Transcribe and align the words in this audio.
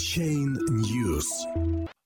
Blockchain 0.00 0.56
News. 0.70 1.26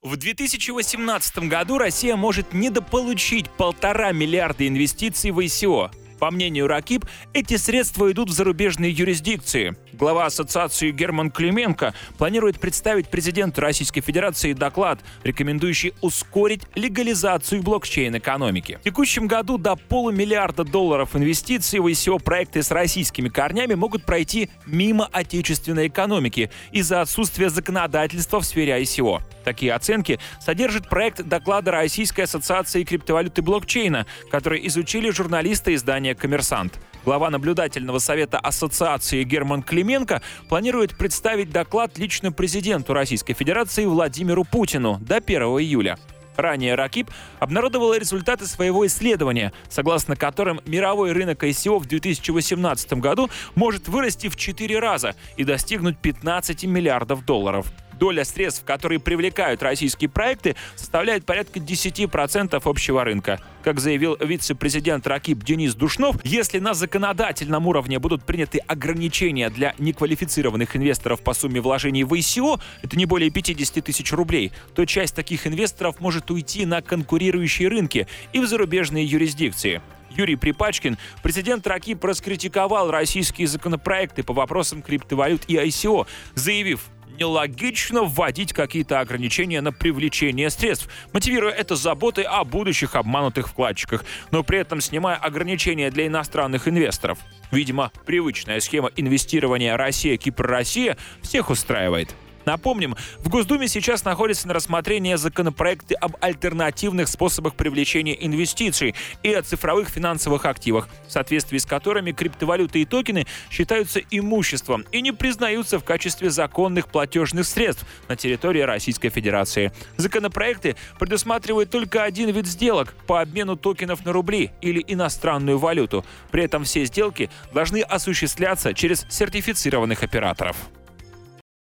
В 0.02 0.17
2018 0.17 1.48
году 1.48 1.79
Россия 1.79 2.17
может 2.17 2.53
недополучить 2.53 3.49
полтора 3.51 4.11
миллиарда 4.11 4.67
инвестиций 4.67 5.31
в 5.31 5.39
ICO. 5.39 5.90
По 6.19 6.33
мнению 6.33 6.67
Ракип, 6.67 7.07
эти 7.35 7.57
средства 7.57 8.11
идут 8.11 8.30
в 8.30 8.33
зарубежные 8.33 8.91
юрисдикции. 8.91 9.77
Глава 9.96 10.27
ассоциации 10.27 10.91
Герман 10.91 11.30
Клименко 11.30 11.95
планирует 12.19 12.59
представить 12.59 13.09
президенту 13.09 13.61
Российской 13.61 14.00
Федерации 14.00 14.53
доклад, 14.53 14.98
рекомендующий 15.23 15.95
ускорить 16.00 16.62
легализацию 16.75 17.62
блокчейн-экономики. 17.62 18.79
В 18.80 18.85
текущем 18.85 19.29
году 19.29 19.57
до 19.57 19.77
полумиллиарда 19.77 20.64
долларов 20.64 21.14
инвестиций 21.14 21.79
в 21.79 21.86
ICO-проекты 21.86 22.64
с 22.64 22.72
российскими 22.72 23.29
корнями 23.29 23.75
могут 23.75 24.04
пройти 24.04 24.50
мимо 24.67 25.09
отечественной 25.12 25.86
экономики 25.86 26.50
из-за 26.72 27.00
отсутствия 27.00 27.49
законодательства 27.49 28.40
в 28.40 28.45
сфере 28.45 28.82
ICO. 28.82 29.21
Такие 29.45 29.75
оценки 29.75 30.18
содержит 30.40 30.89
проект 30.89 31.22
доклада 31.22 31.71
Российской 31.71 32.22
ассоциации 32.22 32.83
криптовалюты 32.83 33.42
блокчейна, 33.42 34.06
который 34.28 34.67
изучили 34.67 35.11
журналисты 35.11 35.75
издания 35.75 36.17
«Коммерсант». 36.17 36.81
Глава 37.05 37.28
наблюдательного 37.28 37.98
совета 37.98 38.39
ассоциации 38.39 39.25
Герман 39.25 39.62
Клименко 39.62 40.22
планирует 40.48 40.97
представить 40.97 41.50
доклад 41.50 41.98
лично 41.98 42.33
президенту 42.33 42.94
Российской 42.94 43.34
Федерации 43.34 43.84
Владимиру 43.84 44.44
Путину 44.44 44.98
до 45.00 45.17
1 45.17 45.42
июля. 45.42 45.98
Ранее 46.36 46.75
Ракип 46.75 47.11
обнародовала 47.41 47.98
результаты 47.98 48.47
своего 48.47 48.86
исследования, 48.86 49.53
согласно 49.69 50.17
которым 50.17 50.61
мировой 50.64 51.12
рынок 51.12 51.44
ICO 51.44 51.78
в 51.78 51.86
2018 51.86 52.94
году 52.94 53.28
может 53.55 53.86
вырасти 53.86 54.28
в 54.28 54.36
4 54.36 54.78
раза 54.78 55.14
и 55.36 55.44
достигнуть 55.44 55.98
15 55.98 56.64
миллиардов 56.64 57.25
долларов 57.27 57.66
доля 58.05 58.27
средств, 58.27 58.64
которые 58.67 59.00
привлекают 59.00 59.62
российские 59.62 60.11
проекты, 60.11 60.56
составляет 60.77 61.25
порядка 61.25 61.58
10% 61.58 62.60
общего 62.62 63.02
рынка. 63.02 63.41
Как 63.62 63.80
заявил 63.80 64.19
вице-президент 64.20 65.06
РАКИП 65.06 65.42
Денис 65.42 65.74
Душнов, 65.74 66.16
если 66.22 66.58
на 66.58 66.75
законодательном 66.75 67.66
уровне 67.66 67.98
будут 67.98 68.22
приняты 68.22 68.58
ограничения 68.58 69.48
для 69.48 69.75
неквалифицированных 69.78 70.77
инвесторов 70.77 71.22
по 71.22 71.32
сумме 71.32 71.62
вложений 71.62 72.05
в 72.05 72.12
ICO, 72.12 72.60
это 72.82 72.98
не 72.98 73.06
более 73.06 73.30
50 73.30 73.82
тысяч 73.82 74.12
рублей, 74.12 74.52
то 74.75 74.84
часть 74.84 75.16
таких 75.16 75.47
инвесторов 75.47 75.98
может 75.98 76.30
уйти 76.30 76.66
на 76.66 76.82
конкурирующие 76.82 77.69
рынки 77.69 78.06
и 78.34 78.38
в 78.38 78.47
зарубежные 78.47 79.06
юрисдикции. 79.06 79.80
Юрий 80.16 80.36
Припачкин, 80.36 80.97
президент 81.22 81.66
РАКИП 81.66 82.05
раскритиковал 82.05 82.91
российские 82.91 83.48
законопроекты 83.48 84.22
по 84.22 84.32
вопросам 84.32 84.82
криптовалют 84.82 85.42
и 85.48 85.56
ICO, 85.56 86.06
заявив, 86.34 86.86
нелогично 87.18 88.02
вводить 88.02 88.52
какие-то 88.52 89.00
ограничения 89.00 89.60
на 89.60 89.72
привлечение 89.72 90.50
средств, 90.50 90.88
мотивируя 91.12 91.52
это 91.52 91.76
заботой 91.76 92.24
о 92.24 92.44
будущих 92.44 92.94
обманутых 92.94 93.48
вкладчиках, 93.48 94.04
но 94.30 94.42
при 94.42 94.58
этом 94.58 94.80
снимая 94.80 95.16
ограничения 95.16 95.90
для 95.90 96.06
иностранных 96.06 96.68
инвесторов. 96.68 97.18
Видимо, 97.50 97.92
привычная 98.06 98.60
схема 98.60 98.90
инвестирования 98.96 99.76
Россия-Кипр-Россия 99.76 100.96
всех 101.22 101.50
устраивает. 101.50 102.14
Напомним, 102.45 102.97
в 103.19 103.28
Госдуме 103.28 103.69
сейчас 103.69 104.05
находятся 104.05 104.48
на 104.48 104.55
рассмотрении 104.55 105.14
законопроекты 105.14 105.95
об 105.95 106.17
альтернативных 106.20 107.09
способах 107.09 107.55
привлечения 107.55 108.17
инвестиций 108.25 108.95
и 109.23 109.33
о 109.33 109.42
цифровых 109.42 109.89
финансовых 109.89 110.45
активах, 110.45 110.89
в 111.06 111.12
соответствии 111.12 111.59
с 111.59 111.67
которыми 111.67 112.12
криптовалюты 112.12 112.83
и 112.83 112.84
токены 112.84 113.27
считаются 113.50 114.00
имуществом 114.11 114.84
и 114.92 115.00
не 115.00 115.12
признаются 115.12 115.78
в 115.78 115.84
качестве 115.84 116.31
законных 116.31 116.89
платежных 116.89 117.47
средств 117.47 117.84
на 118.09 118.17
территории 118.17 118.61
Российской 118.61 119.09
Федерации. 119.09 119.72
Законопроекты 119.97 120.77
предусматривают 120.98 121.70
только 121.70 122.03
один 122.03 122.31
вид 122.31 122.47
сделок 122.47 122.95
по 123.06 123.20
обмену 123.20 123.56
токенов 123.56 124.05
на 124.05 124.12
рубли 124.12 124.50
или 124.61 124.84
иностранную 124.87 125.59
валюту. 125.59 126.04
При 126.31 126.44
этом 126.44 126.65
все 126.65 126.84
сделки 126.84 127.31
должны 127.53 127.81
осуществляться 127.83 128.75
через 128.75 129.06
сертифицированных 129.09 130.03
операторов. 130.03 130.56